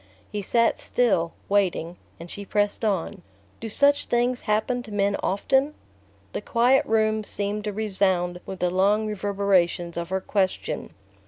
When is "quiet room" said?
6.41-7.23